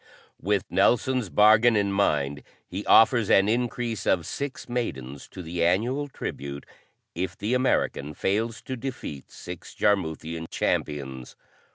With 0.41 0.63
Nelson's 0.71 1.29
bargain 1.29 1.75
in 1.75 1.91
mind 1.91 2.41
he 2.67 2.83
offers 2.87 3.29
an 3.29 3.47
increase 3.47 4.07
of 4.07 4.25
six 4.25 4.67
maidens 4.67 5.27
to 5.27 5.43
the 5.43 5.63
annual 5.63 6.07
tribute, 6.07 6.65
if 7.13 7.37
the 7.37 7.53
American 7.53 8.15
fails 8.15 8.63
to 8.63 8.75
defeat 8.75 9.29
six 9.29 9.75
Jarmuthian 9.75 10.47
champions. 10.49 11.35